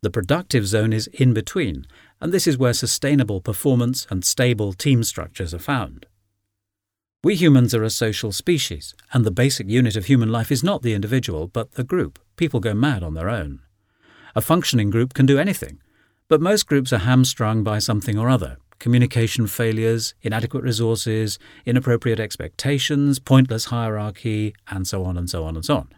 The 0.00 0.10
productive 0.10 0.66
zone 0.66 0.92
is 0.92 1.06
in 1.08 1.32
between, 1.32 1.86
and 2.20 2.32
this 2.32 2.46
is 2.46 2.58
where 2.58 2.72
sustainable 2.72 3.40
performance 3.40 4.06
and 4.10 4.24
stable 4.24 4.72
team 4.72 5.04
structures 5.04 5.54
are 5.54 5.58
found. 5.58 6.06
We 7.22 7.36
humans 7.36 7.72
are 7.72 7.84
a 7.84 7.90
social 7.90 8.32
species, 8.32 8.96
and 9.12 9.24
the 9.24 9.30
basic 9.30 9.68
unit 9.68 9.94
of 9.94 10.06
human 10.06 10.32
life 10.32 10.50
is 10.50 10.64
not 10.64 10.82
the 10.82 10.94
individual, 10.94 11.46
but 11.46 11.72
the 11.72 11.84
group. 11.84 12.18
People 12.36 12.58
go 12.58 12.74
mad 12.74 13.04
on 13.04 13.14
their 13.14 13.28
own. 13.28 13.60
A 14.34 14.40
functioning 14.40 14.90
group 14.90 15.14
can 15.14 15.24
do 15.24 15.38
anything, 15.38 15.80
but 16.26 16.40
most 16.40 16.66
groups 16.66 16.92
are 16.92 16.98
hamstrung 16.98 17.62
by 17.62 17.78
something 17.78 18.18
or 18.18 18.28
other, 18.28 18.56
communication 18.82 19.46
failures, 19.46 20.12
inadequate 20.22 20.64
resources, 20.64 21.38
inappropriate 21.64 22.18
expectations, 22.18 23.20
pointless 23.20 23.66
hierarchy, 23.66 24.54
and 24.68 24.88
so 24.88 25.04
on 25.04 25.16
and 25.16 25.30
so 25.30 25.44
on 25.44 25.54
and 25.54 25.64
so 25.64 25.76
on. 25.76 25.88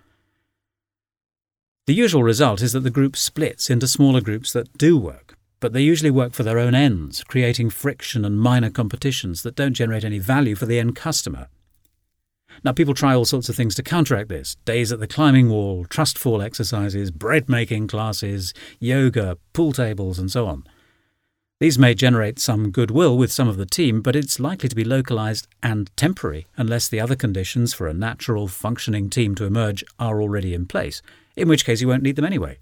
The 1.87 1.95
usual 1.95 2.23
result 2.23 2.61
is 2.61 2.75
that 2.75 2.81
the 2.81 2.91
group 2.91 3.17
splits 3.17 3.71
into 3.71 3.89
smaller 3.89 4.21
groups 4.21 4.53
that 4.53 4.77
do 4.77 4.99
work, 4.99 5.39
but 5.61 5.73
they 5.73 5.81
usually 5.81 6.11
work 6.11 6.35
for 6.35 6.43
their 6.43 6.59
own 6.59 6.75
ends, 6.75 7.25
creating 7.25 7.71
friction 7.71 8.23
and 8.23 8.39
minor 8.39 8.69
competitions 8.69 9.43
that 9.45 9.57
don't 9.57 9.73
generate 9.73 10.05
any 10.05 10.19
value 10.19 10.55
for 10.55 10.67
the 10.67 10.79
end 10.79 10.95
customer. 10.95 11.49
Now, 12.63 12.73
people 12.73 12.93
try 12.93 13.15
all 13.15 13.25
sorts 13.25 13.49
of 13.49 13.57
things 13.57 13.75
to 13.77 13.83
counteract 13.83 14.29
this 14.29 14.57
days 14.67 14.93
at 14.93 15.01
the 15.01 15.09
climbing 15.09 15.49
wall, 15.49 15.87
trust 15.87 16.19
fall 16.19 16.43
exercises, 16.43 17.11
bread 17.11 17.49
making 17.49 17.89
classes, 17.89 18.53
yoga, 18.79 19.39
pool 19.55 19.73
tables, 19.73 20.19
and 20.19 20.31
so 20.31 20.47
on. 20.47 20.65
These 21.65 21.79
may 21.79 21.95
generate 21.95 22.39
some 22.39 22.73
goodwill 22.73 23.17
with 23.17 23.33
some 23.33 23.49
of 23.49 23.57
the 23.57 23.65
team, 23.65 24.03
but 24.03 24.15
it's 24.15 24.39
likely 24.39 24.69
to 24.69 24.77
be 24.77 24.85
localized 24.85 25.49
and 25.63 25.91
temporary 25.97 26.47
unless 26.59 26.89
the 26.89 27.01
other 27.01 27.17
conditions 27.17 27.73
for 27.73 27.87
a 27.87 27.95
natural, 27.95 28.49
functioning 28.49 29.09
team 29.09 29.35
to 29.37 29.47
emerge 29.47 29.83
are 29.99 30.21
already 30.21 30.53
in 30.53 30.67
place, 30.67 31.01
in 31.37 31.49
which 31.49 31.65
case 31.65 31.81
you 31.81 31.89
won't 31.89 32.03
need 32.03 32.17
them 32.17 32.25
anyway. 32.27 32.59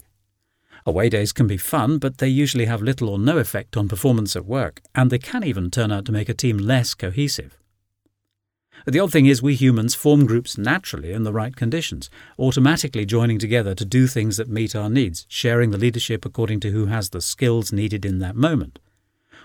Away 0.85 1.09
days 1.09 1.33
can 1.33 1.47
be 1.47 1.57
fun, 1.57 1.97
but 1.97 2.19
they 2.19 2.29
usually 2.29 2.63
have 2.63 2.81
little 2.81 3.09
or 3.09 3.19
no 3.19 3.39
effect 3.39 3.75
on 3.75 3.89
performance 3.89 4.37
at 4.37 4.45
work, 4.45 4.81
and 4.95 5.11
they 5.11 5.19
can 5.19 5.43
even 5.43 5.69
turn 5.69 5.91
out 5.91 6.05
to 6.05 6.13
make 6.13 6.29
a 6.29 6.33
team 6.33 6.57
less 6.57 6.93
cohesive. 6.93 7.57
The 8.87 9.01
odd 9.01 9.11
thing 9.11 9.25
is, 9.25 9.41
we 9.43 9.55
humans 9.55 9.95
form 9.95 10.25
groups 10.25 10.57
naturally 10.57 11.11
in 11.11 11.23
the 11.23 11.33
right 11.33 11.53
conditions, 11.53 12.09
automatically 12.39 13.05
joining 13.05 13.37
together 13.37 13.75
to 13.75 13.83
do 13.83 14.07
things 14.07 14.37
that 14.37 14.47
meet 14.47 14.77
our 14.77 14.89
needs, 14.89 15.25
sharing 15.27 15.71
the 15.71 15.77
leadership 15.77 16.23
according 16.23 16.61
to 16.61 16.71
who 16.71 16.85
has 16.85 17.09
the 17.09 17.19
skills 17.19 17.73
needed 17.73 18.05
in 18.05 18.19
that 18.19 18.37
moment. 18.37 18.79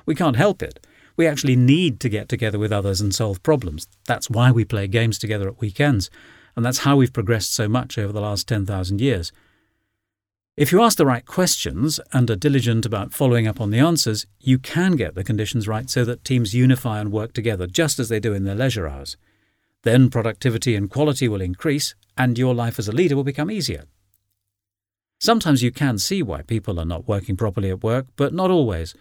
We 0.09 0.15
can't 0.15 0.37
help 0.37 0.63
it. 0.63 0.81
We 1.19 1.27
actually 1.27 1.55
need 1.55 2.01
to 2.01 2.09
get 2.09 2.31
together 2.31 2.59
with 2.59 2.73
others 2.73 3.03
and 3.03 3.15
solve 3.15 3.43
problems. 3.43 3.87
That's 4.07 4.31
why 4.31 4.51
we 4.51 4.65
play 4.65 4.87
games 4.87 5.19
together 5.19 5.47
at 5.47 5.61
weekends, 5.61 6.09
and 6.57 6.65
that's 6.65 6.79
how 6.79 6.97
we've 6.97 7.13
progressed 7.13 7.55
so 7.55 7.69
much 7.69 7.99
over 7.99 8.11
the 8.11 8.23
last 8.23 8.49
10,000 8.49 9.03
years. 9.03 9.33
If 10.57 10.73
you 10.73 10.81
ask 10.81 10.97
the 10.97 11.05
right 11.05 11.27
questions 11.27 12.01
and 12.11 12.31
are 12.31 12.37
diligent 12.37 12.87
about 12.87 13.13
following 13.13 13.47
up 13.47 13.61
on 13.61 13.69
the 13.69 13.81
answers, 13.81 14.25
you 14.41 14.59
can 14.59 14.93
get 14.93 15.15
the 15.15 15.23
conditions 15.23 15.69
right 15.69 15.91
so 15.91 16.07
that 16.07 16.25
teams 16.25 16.55
unify 16.55 17.01
and 17.01 17.13
work 17.13 17.35
together 17.35 17.67
just 17.67 17.99
as 17.99 18.09
they 18.09 18.19
do 18.19 18.33
in 18.33 18.45
their 18.45 18.55
leisure 18.55 18.89
hours. 18.89 19.19
Then 19.83 20.09
productivity 20.09 20.75
and 20.75 20.91
quality 20.91 21.29
will 21.29 21.43
increase, 21.43 21.95
and 22.17 22.39
your 22.39 22.55
life 22.55 22.79
as 22.79 22.89
a 22.89 22.93
leader 22.93 23.15
will 23.15 23.25
become 23.25 23.51
easier. 23.51 23.85
Sometimes 25.21 25.63
you 25.63 25.71
can 25.71 25.99
see 25.99 26.23
why 26.23 26.41
people 26.41 26.81
are 26.81 26.87
not 26.87 27.07
working 27.07 27.37
properly 27.37 27.69
at 27.69 27.85
work, 27.85 28.07
but 28.17 28.33
not 28.33 28.51
always 28.51 28.95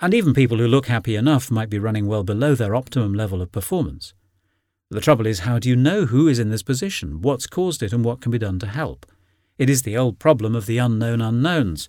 and 0.00 0.14
even 0.14 0.34
people 0.34 0.58
who 0.58 0.66
look 0.66 0.86
happy 0.86 1.16
enough 1.16 1.50
might 1.50 1.70
be 1.70 1.78
running 1.78 2.06
well 2.06 2.24
below 2.24 2.54
their 2.54 2.74
optimum 2.74 3.14
level 3.14 3.42
of 3.42 3.52
performance. 3.52 4.14
The 4.90 5.00
trouble 5.00 5.26
is, 5.26 5.40
how 5.40 5.58
do 5.58 5.68
you 5.68 5.76
know 5.76 6.06
who 6.06 6.28
is 6.28 6.38
in 6.38 6.50
this 6.50 6.62
position, 6.62 7.20
what's 7.20 7.46
caused 7.46 7.82
it, 7.82 7.92
and 7.92 8.04
what 8.04 8.20
can 8.20 8.32
be 8.32 8.38
done 8.38 8.58
to 8.60 8.66
help? 8.66 9.04
It 9.58 9.68
is 9.68 9.82
the 9.82 9.96
old 9.96 10.18
problem 10.18 10.54
of 10.54 10.66
the 10.66 10.78
unknown 10.78 11.20
unknowns. 11.20 11.88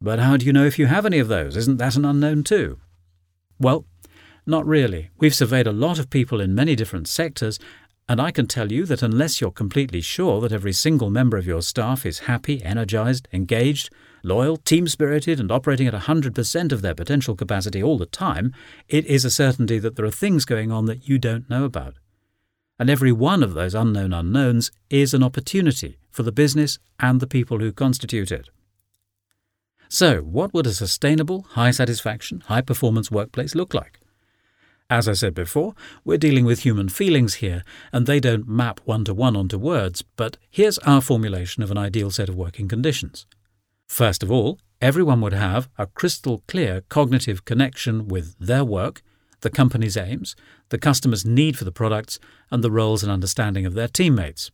But 0.00 0.18
how 0.18 0.36
do 0.36 0.44
you 0.44 0.52
know 0.52 0.66
if 0.66 0.78
you 0.78 0.86
have 0.86 1.06
any 1.06 1.18
of 1.18 1.28
those? 1.28 1.56
Isn't 1.56 1.78
that 1.78 1.96
an 1.96 2.04
unknown 2.04 2.44
too? 2.44 2.78
Well, 3.58 3.86
not 4.46 4.66
really. 4.66 5.10
We've 5.18 5.34
surveyed 5.34 5.66
a 5.66 5.72
lot 5.72 5.98
of 5.98 6.10
people 6.10 6.40
in 6.40 6.54
many 6.54 6.74
different 6.74 7.08
sectors, 7.08 7.58
and 8.08 8.20
I 8.20 8.30
can 8.30 8.46
tell 8.46 8.72
you 8.72 8.86
that 8.86 9.02
unless 9.02 9.40
you're 9.40 9.50
completely 9.50 10.00
sure 10.00 10.40
that 10.40 10.52
every 10.52 10.72
single 10.72 11.10
member 11.10 11.36
of 11.36 11.46
your 11.46 11.60
staff 11.60 12.06
is 12.06 12.20
happy, 12.20 12.62
energized, 12.62 13.28
engaged, 13.34 13.90
loyal, 14.22 14.56
team 14.56 14.88
spirited, 14.88 15.38
and 15.38 15.52
operating 15.52 15.86
at 15.86 15.94
100% 15.94 16.72
of 16.72 16.80
their 16.80 16.94
potential 16.94 17.36
capacity 17.36 17.82
all 17.82 17.98
the 17.98 18.06
time, 18.06 18.54
it 18.88 19.04
is 19.04 19.26
a 19.26 19.30
certainty 19.30 19.78
that 19.78 19.96
there 19.96 20.06
are 20.06 20.10
things 20.10 20.46
going 20.46 20.72
on 20.72 20.86
that 20.86 21.06
you 21.06 21.18
don't 21.18 21.50
know 21.50 21.64
about. 21.64 21.96
And 22.78 22.88
every 22.88 23.12
one 23.12 23.42
of 23.42 23.52
those 23.52 23.74
unknown 23.74 24.14
unknowns 24.14 24.70
is 24.88 25.12
an 25.12 25.22
opportunity 25.22 25.98
for 26.10 26.22
the 26.22 26.32
business 26.32 26.78
and 26.98 27.20
the 27.20 27.26
people 27.26 27.58
who 27.58 27.72
constitute 27.72 28.32
it. 28.32 28.48
So, 29.90 30.20
what 30.20 30.54
would 30.54 30.66
a 30.66 30.72
sustainable, 30.72 31.42
high 31.50 31.72
satisfaction, 31.72 32.40
high 32.46 32.60
performance 32.60 33.10
workplace 33.10 33.54
look 33.54 33.74
like? 33.74 33.97
As 34.90 35.06
I 35.06 35.12
said 35.12 35.34
before, 35.34 35.74
we're 36.02 36.16
dealing 36.16 36.46
with 36.46 36.60
human 36.60 36.88
feelings 36.88 37.34
here, 37.34 37.62
and 37.92 38.06
they 38.06 38.20
don't 38.20 38.48
map 38.48 38.80
one 38.86 39.04
to 39.04 39.12
one 39.12 39.36
onto 39.36 39.58
words, 39.58 40.00
but 40.16 40.38
here's 40.50 40.78
our 40.78 41.02
formulation 41.02 41.62
of 41.62 41.70
an 41.70 41.76
ideal 41.76 42.10
set 42.10 42.30
of 42.30 42.36
working 42.36 42.68
conditions. 42.68 43.26
First 43.86 44.22
of 44.22 44.32
all, 44.32 44.58
everyone 44.80 45.20
would 45.20 45.34
have 45.34 45.68
a 45.76 45.88
crystal 45.88 46.42
clear 46.48 46.84
cognitive 46.88 47.44
connection 47.44 48.08
with 48.08 48.34
their 48.38 48.64
work, 48.64 49.02
the 49.42 49.50
company's 49.50 49.98
aims, 49.98 50.34
the 50.70 50.78
customer's 50.78 51.26
need 51.26 51.58
for 51.58 51.64
the 51.64 51.72
products, 51.72 52.18
and 52.50 52.64
the 52.64 52.70
roles 52.70 53.02
and 53.02 53.12
understanding 53.12 53.66
of 53.66 53.74
their 53.74 53.88
teammates. 53.88 54.50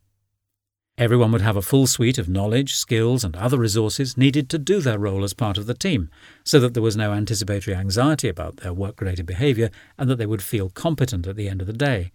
Everyone 0.96 1.32
would 1.32 1.40
have 1.40 1.56
a 1.56 1.62
full 1.62 1.88
suite 1.88 2.18
of 2.18 2.28
knowledge, 2.28 2.76
skills, 2.76 3.24
and 3.24 3.34
other 3.34 3.58
resources 3.58 4.16
needed 4.16 4.48
to 4.48 4.58
do 4.58 4.80
their 4.80 4.96
role 4.96 5.24
as 5.24 5.34
part 5.34 5.58
of 5.58 5.66
the 5.66 5.74
team, 5.74 6.08
so 6.44 6.60
that 6.60 6.72
there 6.72 6.84
was 6.84 6.96
no 6.96 7.12
anticipatory 7.12 7.76
anxiety 7.76 8.28
about 8.28 8.58
their 8.58 8.72
work 8.72 9.00
related 9.00 9.26
behaviour 9.26 9.70
and 9.98 10.08
that 10.08 10.18
they 10.18 10.26
would 10.26 10.40
feel 10.40 10.70
competent 10.70 11.26
at 11.26 11.34
the 11.34 11.48
end 11.48 11.60
of 11.60 11.66
the 11.66 11.72
day. 11.72 12.12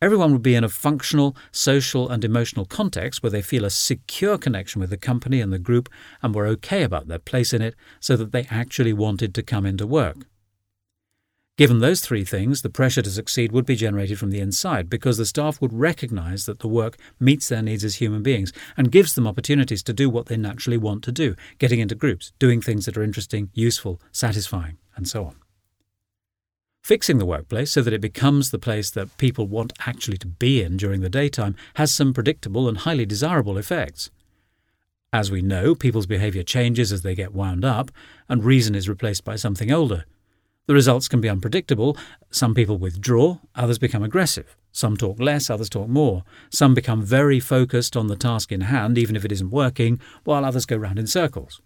Everyone 0.00 0.30
would 0.30 0.42
be 0.42 0.54
in 0.54 0.62
a 0.62 0.68
functional, 0.68 1.36
social, 1.50 2.08
and 2.08 2.24
emotional 2.24 2.64
context 2.64 3.24
where 3.24 3.30
they 3.30 3.42
feel 3.42 3.64
a 3.64 3.70
secure 3.70 4.38
connection 4.38 4.80
with 4.80 4.90
the 4.90 4.96
company 4.96 5.40
and 5.40 5.52
the 5.52 5.58
group 5.58 5.88
and 6.22 6.32
were 6.32 6.46
okay 6.46 6.84
about 6.84 7.08
their 7.08 7.18
place 7.18 7.52
in 7.52 7.60
it 7.60 7.74
so 7.98 8.16
that 8.16 8.30
they 8.30 8.46
actually 8.50 8.92
wanted 8.92 9.34
to 9.34 9.42
come 9.42 9.66
into 9.66 9.84
work. 9.84 10.28
Given 11.56 11.78
those 11.78 12.00
three 12.00 12.24
things, 12.24 12.62
the 12.62 12.68
pressure 12.68 13.02
to 13.02 13.10
succeed 13.10 13.52
would 13.52 13.64
be 13.64 13.76
generated 13.76 14.18
from 14.18 14.32
the 14.32 14.40
inside 14.40 14.90
because 14.90 15.18
the 15.18 15.26
staff 15.26 15.60
would 15.60 15.72
recognize 15.72 16.46
that 16.46 16.58
the 16.58 16.66
work 16.66 16.96
meets 17.20 17.48
their 17.48 17.62
needs 17.62 17.84
as 17.84 17.96
human 17.96 18.24
beings 18.24 18.52
and 18.76 18.90
gives 18.90 19.14
them 19.14 19.28
opportunities 19.28 19.84
to 19.84 19.92
do 19.92 20.10
what 20.10 20.26
they 20.26 20.36
naturally 20.36 20.76
want 20.76 21.04
to 21.04 21.12
do, 21.12 21.36
getting 21.58 21.78
into 21.78 21.94
groups, 21.94 22.32
doing 22.40 22.60
things 22.60 22.86
that 22.86 22.96
are 22.96 23.04
interesting, 23.04 23.50
useful, 23.54 24.00
satisfying, 24.10 24.78
and 24.96 25.06
so 25.06 25.26
on. 25.26 25.36
Fixing 26.82 27.18
the 27.18 27.24
workplace 27.24 27.70
so 27.70 27.82
that 27.82 27.94
it 27.94 28.00
becomes 28.00 28.50
the 28.50 28.58
place 28.58 28.90
that 28.90 29.16
people 29.16 29.46
want 29.46 29.72
actually 29.86 30.18
to 30.18 30.26
be 30.26 30.60
in 30.60 30.76
during 30.76 31.02
the 31.02 31.08
daytime 31.08 31.54
has 31.74 31.94
some 31.94 32.12
predictable 32.12 32.68
and 32.68 32.78
highly 32.78 33.06
desirable 33.06 33.58
effects. 33.58 34.10
As 35.12 35.30
we 35.30 35.40
know, 35.40 35.76
people's 35.76 36.06
behavior 36.06 36.42
changes 36.42 36.90
as 36.90 37.02
they 37.02 37.14
get 37.14 37.32
wound 37.32 37.64
up, 37.64 37.92
and 38.28 38.42
reason 38.42 38.74
is 38.74 38.88
replaced 38.88 39.22
by 39.22 39.36
something 39.36 39.70
older 39.70 40.04
the 40.66 40.74
results 40.74 41.08
can 41.08 41.20
be 41.20 41.28
unpredictable. 41.28 41.96
Some 42.30 42.54
people 42.54 42.78
withdraw, 42.78 43.38
others 43.54 43.78
become 43.78 44.02
aggressive. 44.02 44.56
Some 44.72 44.96
talk 44.96 45.20
less, 45.20 45.50
others 45.50 45.68
talk 45.68 45.88
more. 45.88 46.24
Some 46.50 46.74
become 46.74 47.02
very 47.02 47.38
focused 47.38 47.96
on 47.96 48.08
the 48.08 48.16
task 48.16 48.50
in 48.50 48.62
hand, 48.62 48.98
even 48.98 49.14
if 49.14 49.24
it 49.24 49.32
isn't 49.32 49.50
working, 49.50 50.00
while 50.24 50.44
others 50.44 50.66
go 50.66 50.76
round 50.76 50.98
in 50.98 51.06
circles. 51.06 51.60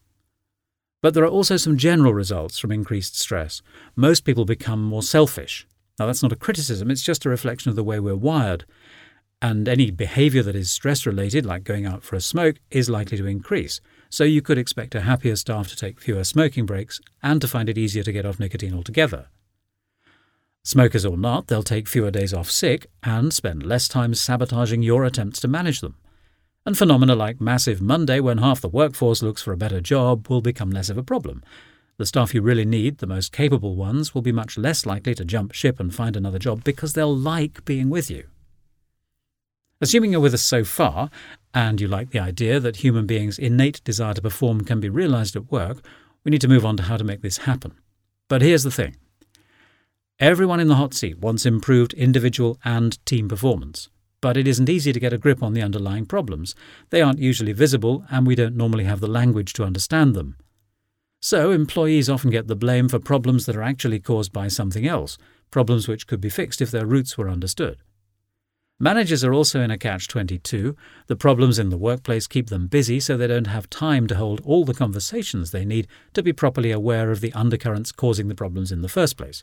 But 1.01 1.15
there 1.15 1.25
are 1.25 1.29
also 1.29 1.57
some 1.57 1.79
general 1.79 2.13
results 2.13 2.59
from 2.59 2.73
increased 2.73 3.19
stress. 3.19 3.63
Most 3.95 4.25
people 4.25 4.45
become 4.45 4.83
more 4.83 5.03
selfish. 5.03 5.67
Now, 5.99 6.07
that's 6.07 6.23
not 6.23 6.33
a 6.33 6.37
criticism, 6.37 6.91
it's 6.91 7.03
just 7.03 7.25
a 7.25 7.31
reflection 7.31 7.71
of 7.71 7.77
the 7.77 7.85
way 7.85 7.99
we're 7.99 8.15
wired. 8.15 8.65
And 9.41 9.69
any 9.69 9.91
behavior 9.91 10.43
that 10.43 10.57
is 10.57 10.71
stress 10.71 11.07
related, 11.07 11.47
like 11.47 11.63
going 11.63 11.87
out 11.87 12.03
for 12.03 12.17
a 12.17 12.21
smoke, 12.21 12.57
is 12.71 12.91
likely 12.91 13.19
to 13.19 13.27
increase 13.27 13.81
so 14.11 14.25
you 14.25 14.43
could 14.43 14.59
expect 14.59 14.95
a 14.95 15.03
happier 15.03 15.37
staff 15.37 15.69
to 15.69 15.77
take 15.77 16.01
fewer 16.01 16.25
smoking 16.25 16.67
breaks 16.67 17.01
and 17.23 17.41
to 17.41 17.49
find 17.49 17.69
it 17.69 17.79
easier 17.79 18.03
to 18.03 18.13
get 18.13 18.27
off 18.27 18.41
nicotine 18.41 18.75
altogether. 18.75 19.29
Smokers 20.65 21.07
or 21.07 21.17
not, 21.17 21.47
they'll 21.47 21.63
take 21.63 21.89
fewer 21.89 22.11
days 22.11 22.35
off 22.35 22.51
sick 22.51 22.87
and 23.03 23.33
spend 23.33 23.63
less 23.63 23.89
time 23.89 24.15
sabotaging 24.15 24.83
your 24.83 25.05
attempts 25.05 25.41
to 25.41 25.49
manage 25.49 25.81
them. 25.81 25.97
And 26.67 26.77
phenomena 26.77 27.15
like 27.15 27.41
Massive 27.41 27.81
Monday, 27.81 28.21
when 28.21 28.39
half 28.39 28.61
the 28.61 28.69
workforce 28.69 29.23
looks 29.23 29.41
for 29.41 29.53
a 29.53 29.57
better 29.57 29.81
job, 29.81 30.29
will 30.29 30.43
become 30.43 30.71
less 30.71 30.91
of 30.91 30.99
a 30.99 31.03
problem. 31.03 31.43
The 31.97 32.07
staff 32.07 32.35
you 32.35 32.43
really 32.43 32.67
need, 32.67 32.99
the 32.99 33.07
most 33.07 33.33
capable 33.33 33.77
ones, 33.77 34.15
will 34.15 34.23
be 34.23 34.33
much 34.33 34.59
less 34.59 34.85
likely 34.85 35.15
to 35.15 35.25
jump 35.25 35.53
ship 35.53 35.81
and 35.81 35.95
find 35.95 36.17
another 36.17 36.39
job 36.39 36.65
because 36.65 36.93
they'll 36.93 37.17
like 37.17 37.65
being 37.65 37.89
with 37.89 38.11
you. 38.11 38.27
Assuming 39.81 40.11
you're 40.11 40.21
with 40.21 40.35
us 40.35 40.43
so 40.43 40.65
far, 40.65 41.09
and 41.55 41.81
you 41.81 41.87
like 41.87 42.11
the 42.11 42.19
idea 42.19 42.59
that 42.59 42.77
human 42.77 43.07
beings' 43.07 43.39
innate 43.39 43.83
desire 43.85 44.15
to 44.15 44.23
perform 44.23 44.63
can 44.63 44.81
be 44.81 44.89
realized 44.89 45.37
at 45.37 45.53
work, 45.53 45.85
we 46.25 46.31
need 46.31 46.41
to 46.41 46.49
move 46.49 46.67
on 46.67 46.77
to 46.77 46.83
how 46.83 46.97
to 46.97 47.05
make 47.05 47.23
this 47.23 47.39
happen. 47.39 47.73
But 48.29 48.43
here's 48.43 48.65
the 48.65 48.71
thing 48.71 48.97
everyone 50.19 50.59
in 50.59 50.67
the 50.67 50.75
hot 50.75 50.95
seat 50.95 51.19
wants 51.19 51.47
improved 51.47 51.95
individual 51.95 52.59
and 52.65 53.05
team 53.07 53.29
performance. 53.29 53.89
But 54.21 54.37
it 54.37 54.49
isn't 54.49 54.69
easy 54.69 54.93
to 54.93 54.99
get 54.99 55.13
a 55.13 55.19
grip 55.19 55.45
on 55.45 55.53
the 55.53 55.63
underlying 55.63 56.05
problems. 56.05 56.57
They 56.91 57.01
aren't 57.01 57.21
usually 57.21 57.53
visible, 57.53 58.05
and 58.11 58.27
we 58.27 58.35
don't 58.35 58.57
normally 58.57 58.83
have 58.83 58.99
the 58.99 59.07
language 59.07 59.53
to 59.55 59.65
understand 59.65 60.15
them. 60.15 60.37
So, 61.21 61.53
employees 61.53 62.11
often 62.11 62.31
get 62.31 62.49
the 62.49 62.57
blame 62.57 62.89
for 62.89 62.99
problems 62.99 63.47
that 63.47 63.55
are 63.55 63.63
actually 63.63 64.01
caused 64.01 64.33
by 64.33 64.49
something 64.49 64.89
else, 64.89 65.19
problems 65.53 65.87
which 65.87 66.09
could 66.09 66.21
be 66.21 66.31
fixed 66.31 66.61
if 66.61 66.73
their 66.73 66.87
roots 66.87 67.17
were 67.17 67.29
understood. 67.29 67.79
Managers 68.81 69.25
are 69.25 69.35
also 69.35 69.61
in 69.61 69.73
a 69.73 69.79
catch 69.79 70.07
22. 70.07 70.77
The 71.09 71.17
problems 71.17 71.59
in 71.59 71.71
the 71.71 71.77
workplace 71.77 72.29
keep 72.29 72.49
them 72.49 72.69
busy, 72.69 73.01
so 73.01 73.17
they 73.17 73.27
don't 73.27 73.49
have 73.49 73.69
time 73.69 74.07
to 74.07 74.15
hold 74.15 74.41
all 74.45 74.65
the 74.65 74.73
conversations 74.73 75.51
they 75.51 75.65
need 75.65 75.89
to 76.13 76.23
be 76.23 76.33
properly 76.33 76.71
aware 76.71 77.11
of 77.11 77.21
the 77.21 77.33
undercurrents 77.33 77.91
causing 77.91 78.29
the 78.29 78.37
problems 78.37 78.71
in 78.71 78.81
the 78.81 78.89
first 78.89 79.17
place. 79.17 79.43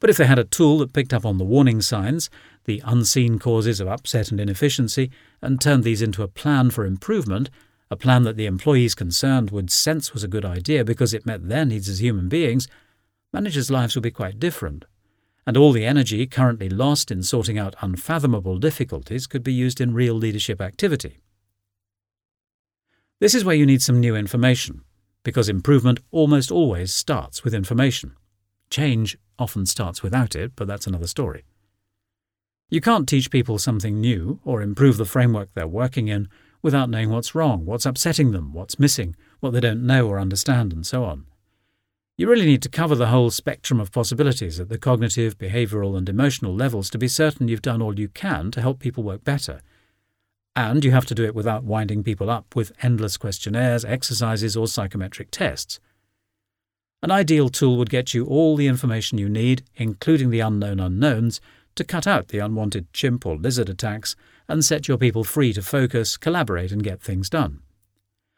But 0.00 0.10
if 0.10 0.18
they 0.18 0.26
had 0.26 0.38
a 0.38 0.44
tool 0.44 0.78
that 0.78 0.92
picked 0.92 1.14
up 1.14 1.24
on 1.24 1.38
the 1.38 1.46
warning 1.46 1.80
signs, 1.80 2.28
the 2.66 2.82
unseen 2.84 3.38
causes 3.38 3.80
of 3.80 3.88
upset 3.88 4.30
and 4.30 4.38
inefficiency, 4.38 5.10
and 5.40 5.58
turned 5.58 5.82
these 5.82 6.02
into 6.02 6.22
a 6.22 6.28
plan 6.28 6.68
for 6.68 6.84
improvement, 6.84 7.48
a 7.90 7.96
plan 7.96 8.24
that 8.24 8.36
the 8.36 8.44
employees 8.44 8.94
concerned 8.94 9.50
would 9.50 9.70
sense 9.70 10.12
was 10.12 10.22
a 10.22 10.28
good 10.28 10.44
idea 10.44 10.84
because 10.84 11.14
it 11.14 11.24
met 11.24 11.48
their 11.48 11.64
needs 11.64 11.88
as 11.88 12.02
human 12.02 12.28
beings, 12.28 12.68
managers' 13.32 13.70
lives 13.70 13.94
would 13.94 14.02
be 14.02 14.10
quite 14.10 14.38
different 14.38 14.84
and 15.46 15.56
all 15.56 15.72
the 15.72 15.84
energy 15.84 16.26
currently 16.26 16.68
lost 16.68 17.10
in 17.10 17.22
sorting 17.22 17.58
out 17.58 17.74
unfathomable 17.80 18.58
difficulties 18.58 19.26
could 19.26 19.42
be 19.42 19.52
used 19.52 19.80
in 19.80 19.94
real 19.94 20.14
leadership 20.14 20.60
activity. 20.60 21.18
This 23.20 23.34
is 23.34 23.44
where 23.44 23.56
you 23.56 23.66
need 23.66 23.82
some 23.82 24.00
new 24.00 24.16
information, 24.16 24.82
because 25.22 25.48
improvement 25.48 26.00
almost 26.10 26.50
always 26.50 26.92
starts 26.92 27.44
with 27.44 27.54
information. 27.54 28.14
Change 28.70 29.16
often 29.38 29.66
starts 29.66 30.02
without 30.02 30.34
it, 30.34 30.52
but 30.56 30.66
that's 30.66 30.86
another 30.86 31.06
story. 31.06 31.44
You 32.70 32.80
can't 32.80 33.08
teach 33.08 33.30
people 33.30 33.58
something 33.58 34.00
new 34.00 34.40
or 34.44 34.62
improve 34.62 34.96
the 34.96 35.04
framework 35.04 35.50
they're 35.54 35.66
working 35.66 36.08
in 36.08 36.28
without 36.62 36.88
knowing 36.88 37.10
what's 37.10 37.34
wrong, 37.34 37.66
what's 37.66 37.86
upsetting 37.86 38.32
them, 38.32 38.52
what's 38.52 38.78
missing, 38.78 39.14
what 39.40 39.52
they 39.52 39.60
don't 39.60 39.86
know 39.86 40.08
or 40.08 40.18
understand, 40.18 40.72
and 40.72 40.86
so 40.86 41.04
on. 41.04 41.26
You 42.16 42.28
really 42.28 42.46
need 42.46 42.62
to 42.62 42.68
cover 42.68 42.94
the 42.94 43.08
whole 43.08 43.30
spectrum 43.30 43.80
of 43.80 43.90
possibilities 43.90 44.60
at 44.60 44.68
the 44.68 44.78
cognitive, 44.78 45.36
behavioral, 45.36 45.96
and 45.96 46.08
emotional 46.08 46.54
levels 46.54 46.88
to 46.90 46.98
be 46.98 47.08
certain 47.08 47.48
you've 47.48 47.60
done 47.60 47.82
all 47.82 47.98
you 47.98 48.06
can 48.06 48.52
to 48.52 48.60
help 48.60 48.78
people 48.78 49.02
work 49.02 49.24
better. 49.24 49.62
And 50.54 50.84
you 50.84 50.92
have 50.92 51.06
to 51.06 51.14
do 51.16 51.24
it 51.24 51.34
without 51.34 51.64
winding 51.64 52.04
people 52.04 52.30
up 52.30 52.54
with 52.54 52.70
endless 52.82 53.16
questionnaires, 53.16 53.84
exercises, 53.84 54.56
or 54.56 54.68
psychometric 54.68 55.32
tests. 55.32 55.80
An 57.02 57.10
ideal 57.10 57.48
tool 57.48 57.76
would 57.78 57.90
get 57.90 58.14
you 58.14 58.26
all 58.26 58.54
the 58.54 58.68
information 58.68 59.18
you 59.18 59.28
need, 59.28 59.64
including 59.74 60.30
the 60.30 60.38
unknown 60.38 60.78
unknowns, 60.78 61.40
to 61.74 61.82
cut 61.82 62.06
out 62.06 62.28
the 62.28 62.38
unwanted 62.38 62.92
chimp 62.92 63.26
or 63.26 63.36
lizard 63.36 63.68
attacks 63.68 64.14
and 64.48 64.64
set 64.64 64.86
your 64.86 64.98
people 64.98 65.24
free 65.24 65.52
to 65.52 65.62
focus, 65.62 66.16
collaborate, 66.16 66.70
and 66.70 66.84
get 66.84 67.02
things 67.02 67.28
done. 67.28 67.63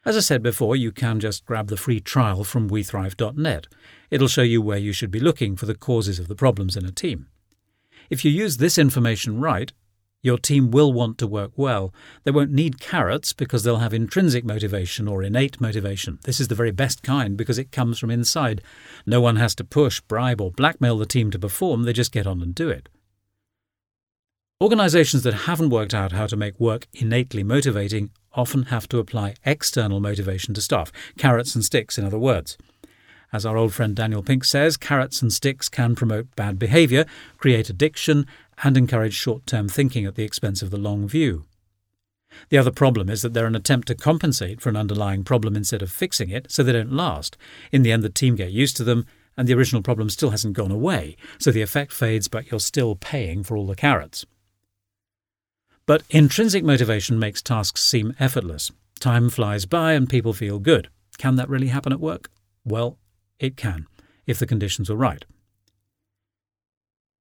As 0.07 0.17
I 0.17 0.21
said 0.21 0.41
before, 0.41 0.77
you 0.77 0.93
can 0.93 1.19
just 1.19 1.45
grab 1.45 1.67
the 1.67 1.77
free 1.77 1.99
trial 1.99 2.45
from 2.45 2.71
WeThrive.net. 2.71 3.67
It'll 4.09 4.29
show 4.29 4.43
you 4.43 4.63
where 4.63 4.79
you 4.79 4.93
should 4.93 5.11
be 5.11 5.19
looking 5.19 5.57
for 5.57 5.67
the 5.67 5.75
causes 5.75 6.21
of 6.21 6.29
the 6.29 6.37
problems 6.37 6.77
in 6.77 6.85
a 6.85 6.93
team. 6.93 7.27
If 8.09 8.25
you 8.25 8.31
use 8.31 8.59
this 8.59 8.79
information 8.79 9.41
right, 9.41 9.73
your 10.23 10.39
team 10.39 10.71
will 10.71 10.93
want 10.93 11.19
to 11.19 11.27
work 11.27 11.51
well. 11.57 11.93
They 12.23 12.31
won't 12.31 12.53
need 12.53 12.79
carrots 12.79 13.33
because 13.33 13.65
they'll 13.65 13.79
have 13.79 13.93
intrinsic 13.93 14.45
motivation 14.45 15.09
or 15.09 15.25
innate 15.25 15.61
motivation. 15.61 16.21
This 16.23 16.39
is 16.39 16.47
the 16.47 16.55
very 16.55 16.71
best 16.71 17.03
kind 17.03 17.37
because 17.37 17.59
it 17.59 17.73
comes 17.73 17.99
from 17.99 18.13
inside. 18.13 18.63
No 19.07 19.21
one 19.21 19.35
has 19.37 19.57
to 19.57 19.65
push, 19.65 20.01
bribe, 20.03 20.41
or 20.41 20.53
blackmail 20.53 20.99
the 20.99 21.07
team 21.07 21.33
to 21.33 21.39
perform, 21.41 21.83
they 21.83 21.93
just 21.93 22.13
get 22.13 22.29
on 22.29 22.41
and 22.41 22.55
do 22.55 22.69
it. 22.69 22.89
Organisations 24.63 25.23
that 25.25 25.35
haven't 25.35 25.69
worked 25.69 25.93
out 25.93 26.13
how 26.13 26.27
to 26.27 26.35
make 26.35 26.59
work 26.59 26.87
innately 26.95 27.43
motivating 27.43 28.09
often 28.33 28.63
have 28.65 28.89
to 28.89 28.99
apply 28.99 29.35
external 29.45 30.01
motivation 30.01 30.55
to 30.55 30.63
staff, 30.63 30.91
carrots 31.19 31.55
and 31.55 31.63
sticks, 31.63 31.99
in 31.99 32.07
other 32.07 32.19
words. 32.19 32.57
As 33.35 33.45
our 33.45 33.59
old 33.59 33.75
friend 33.75 33.95
Daniel 33.95 34.23
Pink 34.23 34.45
says, 34.45 34.79
carrots 34.79 35.21
and 35.21 35.31
sticks 35.31 35.69
can 35.69 35.95
promote 35.95 36.35
bad 36.37 36.59
behaviour, 36.59 37.05
create 37.37 37.69
addiction, 37.69 38.27
and 38.65 38.79
encourage 38.79 39.13
short 39.13 39.47
term 39.47 39.69
thinking 39.69 40.07
at 40.07 40.15
the 40.15 40.25
expense 40.25 40.63
of 40.63 40.71
the 40.71 40.79
long 40.79 41.07
view. 41.07 41.45
The 42.49 42.57
other 42.57 42.71
problem 42.71 43.11
is 43.11 43.21
that 43.21 43.35
they're 43.35 43.45
an 43.45 43.55
attempt 43.55 43.89
to 43.89 43.95
compensate 43.95 44.63
for 44.63 44.71
an 44.71 44.77
underlying 44.77 45.23
problem 45.23 45.55
instead 45.55 45.83
of 45.83 45.93
fixing 45.93 46.31
it, 46.31 46.51
so 46.51 46.63
they 46.63 46.73
don't 46.73 46.93
last. 46.95 47.37
In 47.73 47.83
the 47.83 47.93
end, 47.93 48.03
the 48.03 48.09
team 48.09 48.37
get 48.37 48.53
used 48.53 48.79
to 48.79 48.85
them, 48.85 49.05
and 49.37 49.47
the 49.47 49.55
original 49.55 49.83
problem 49.83 50.09
still 50.09 50.31
hasn't 50.31 50.57
gone 50.57 50.73
away, 50.73 51.15
so 51.39 51.51
the 51.53 51.61
effect 51.61 51.93
fades, 51.93 52.27
but 52.27 52.51
you're 52.51 52.59
still 52.59 52.97
paying 52.97 53.43
for 53.43 53.55
all 53.55 53.67
the 53.67 53.77
carrots. 53.77 54.25
But 55.87 56.03
intrinsic 56.11 56.65
motivation 56.65 57.19
makes 57.19 57.41
tasks 57.41 57.83
seem 57.83 58.17
effortless. 58.19 58.73
Time 58.99 59.31
flies 59.31 59.67
by 59.67 59.93
and 59.93 60.09
people 60.09 60.33
feel 60.33 60.59
good. 60.59 60.89
Can 61.17 61.37
that 61.37 61.49
really 61.49 61.69
happen 61.69 61.93
at 61.93 62.01
work? 62.01 62.29
Well, 62.65 62.99
it 63.39 63.57
can, 63.57 63.87
if 64.27 64.39
the 64.41 64.47
conditions 64.47 64.91
are 64.91 64.97
right. 64.97 65.25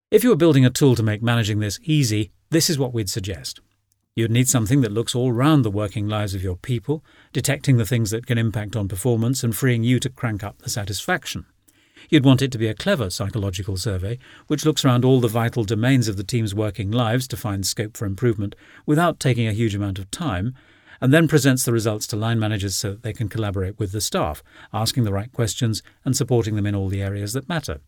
If 0.10 0.24
you 0.24 0.32
were 0.32 0.36
building 0.36 0.66
a 0.66 0.72
tool 0.72 0.96
to 0.96 1.04
make 1.04 1.22
managing 1.22 1.60
this 1.60 1.80
easy, 1.84 2.32
this 2.50 2.70
is 2.70 2.80
what 2.80 2.94
we'd 2.94 3.10
suggest. 3.10 3.60
You'd 4.16 4.32
need 4.32 4.48
something 4.48 4.82
that 4.82 4.92
looks 4.92 5.14
all 5.14 5.32
round 5.32 5.64
the 5.64 5.70
working 5.70 6.08
lives 6.08 6.34
of 6.34 6.42
your 6.42 6.56
people, 6.56 7.04
detecting 7.34 7.78
the 7.78 7.86
things 7.86 8.12
that 8.12 8.26
can 8.26 8.38
impact 8.38 8.76
on 8.76 8.88
performance 8.88 9.44
and 9.44 9.56
freeing 9.56 9.84
you 9.84 10.00
to 10.00 10.10
crank 10.10 10.44
up 10.44 10.60
the 10.60 10.70
satisfaction. 10.70 11.46
You'd 12.10 12.26
want 12.26 12.42
it 12.42 12.52
to 12.52 12.58
be 12.58 12.68
a 12.68 12.74
clever 12.74 13.10
psychological 13.10 13.78
survey, 13.78 14.20
which 14.48 14.66
looks 14.66 14.86
around 14.86 15.04
all 15.04 15.20
the 15.20 15.28
vital 15.28 15.64
domains 15.64 16.08
of 16.08 16.18
the 16.18 16.24
team's 16.24 16.54
working 16.54 16.92
lives 16.92 17.28
to 17.30 17.38
find 17.38 17.66
scope 17.66 17.98
for 17.98 18.06
improvement 18.06 18.56
without 18.86 19.20
taking 19.20 19.48
a 19.48 19.54
huge 19.54 19.76
amount 19.76 20.00
of 20.00 20.12
time, 20.12 20.54
and 21.02 21.14
then 21.14 21.28
presents 21.28 21.66
the 21.66 21.74
results 21.74 22.08
to 22.08 22.16
line 22.16 22.40
managers 22.40 22.76
so 22.76 22.92
that 22.92 23.04
they 23.04 23.14
can 23.14 23.30
collaborate 23.30 23.80
with 23.80 23.92
the 23.92 24.02
staff, 24.02 24.44
asking 24.74 25.04
the 25.04 25.14
right 25.14 25.32
questions 25.32 25.84
and 26.04 26.16
supporting 26.16 26.56
them 26.56 26.66
in 26.66 26.76
all 26.76 26.90
the 26.90 27.02
areas 27.02 27.34
that 27.34 27.50
matter. 27.50 27.80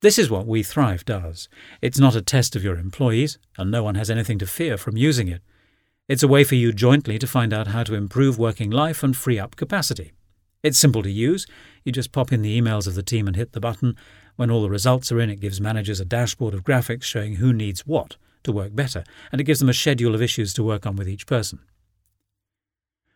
This 0.00 0.18
is 0.18 0.30
what 0.30 0.46
We 0.46 0.62
Thrive 0.62 1.04
does. 1.04 1.48
It's 1.82 1.98
not 1.98 2.14
a 2.14 2.22
test 2.22 2.54
of 2.54 2.62
your 2.62 2.78
employees, 2.78 3.38
and 3.56 3.70
no 3.70 3.82
one 3.82 3.96
has 3.96 4.10
anything 4.10 4.38
to 4.38 4.46
fear 4.46 4.76
from 4.76 4.96
using 4.96 5.28
it. 5.28 5.42
It's 6.06 6.22
a 6.22 6.28
way 6.28 6.44
for 6.44 6.54
you 6.54 6.72
jointly 6.72 7.18
to 7.18 7.26
find 7.26 7.52
out 7.52 7.68
how 7.68 7.82
to 7.82 7.94
improve 7.94 8.38
working 8.38 8.70
life 8.70 9.02
and 9.02 9.16
free 9.16 9.38
up 9.38 9.56
capacity. 9.56 10.12
It's 10.62 10.78
simple 10.78 11.02
to 11.02 11.10
use. 11.10 11.46
You 11.84 11.92
just 11.92 12.12
pop 12.12 12.32
in 12.32 12.42
the 12.42 12.60
emails 12.60 12.86
of 12.86 12.94
the 12.94 13.02
team 13.02 13.26
and 13.26 13.36
hit 13.36 13.52
the 13.52 13.60
button. 13.60 13.96
When 14.36 14.50
all 14.50 14.62
the 14.62 14.70
results 14.70 15.12
are 15.12 15.20
in, 15.20 15.30
it 15.30 15.40
gives 15.40 15.60
managers 15.60 16.00
a 16.00 16.04
dashboard 16.04 16.54
of 16.54 16.64
graphics 16.64 17.04
showing 17.04 17.36
who 17.36 17.52
needs 17.52 17.86
what 17.86 18.16
to 18.44 18.52
work 18.52 18.74
better, 18.74 19.04
and 19.30 19.40
it 19.40 19.44
gives 19.44 19.60
them 19.60 19.68
a 19.68 19.74
schedule 19.74 20.14
of 20.14 20.22
issues 20.22 20.52
to 20.54 20.64
work 20.64 20.86
on 20.86 20.96
with 20.96 21.08
each 21.08 21.26
person. 21.26 21.60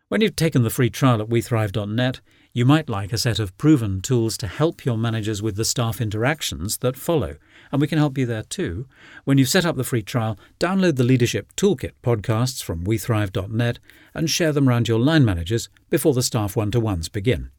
When 0.09 0.21
you've 0.21 0.37
taken 0.37 0.63
the 0.63 0.71
free 0.71 0.91
trial 0.91 1.23
at 1.23 1.29
wethrive.net, 1.29 2.21
you 2.53 2.67
might 2.67 2.89
like 2.89 3.13
a 3.13 3.19
set 3.19 3.39
of 3.39 3.57
proven 3.57 4.01
tools 4.01 4.37
to 4.39 4.47
help 4.47 4.85
your 4.85 4.99
managers 4.99 5.41
with 5.41 5.57
the 5.57 5.65
staff 5.65 6.01
interactions 6.01 6.79
that 6.79 6.97
follow, 6.97 7.37
and 7.71 7.81
we 7.81 7.87
can 7.87 7.99
help 7.99 8.19
you 8.19 8.27
there 8.27 8.43
too. 8.43 8.87
When 9.25 9.39
you 9.39 9.45
set 9.45 9.65
up 9.65 9.77
the 9.77 9.85
free 9.85 10.03
trial, 10.03 10.39
download 10.61 10.97
the 10.97 11.05
Leadership 11.05 11.53
Toolkit 11.57 11.93
podcasts 12.03 12.63
from 12.63 12.85
wethrive.net 12.85 13.79
and 14.15 14.29
share 14.29 14.53
them 14.53 14.69
around 14.69 14.87
your 14.87 15.01
line 15.01 15.25
managers 15.25 15.71
before 15.89 16.13
the 16.13 16.23
staff 16.23 16.55
one 16.55 16.71
to 16.73 16.81
ones 16.81 17.09
begin. 17.09 17.51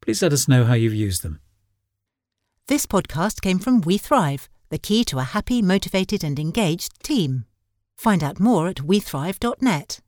Please 0.00 0.22
let 0.22 0.32
us 0.32 0.48
know 0.48 0.64
how 0.64 0.74
you've 0.74 0.94
used 0.94 1.22
them. 1.22 1.40
This 2.68 2.86
podcast 2.86 3.40
came 3.40 3.58
from 3.58 3.82
We 3.82 3.98
Thrive, 3.98 4.48
the 4.70 4.78
key 4.78 5.04
to 5.04 5.18
a 5.18 5.24
happy, 5.24 5.60
motivated, 5.60 6.24
and 6.24 6.38
engaged 6.38 7.02
team. 7.02 7.44
Find 7.96 8.24
out 8.24 8.40
more 8.40 8.68
at 8.68 8.76
wethrive.net. 8.76 10.00